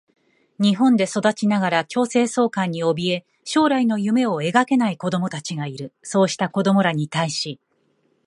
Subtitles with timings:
[0.57, 5.93] 日本で育ちながら強制送還におびえ、将来の夢を描けない子どもたちがいる。
[6.01, 7.59] そうした子どもらに対し、